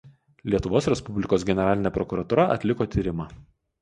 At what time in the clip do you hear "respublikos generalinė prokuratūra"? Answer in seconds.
0.93-2.47